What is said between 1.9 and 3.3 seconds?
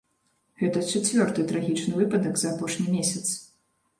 выпадак за апошні месяц.